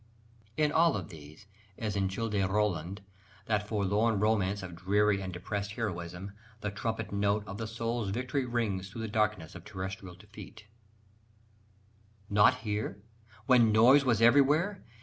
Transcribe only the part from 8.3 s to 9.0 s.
rings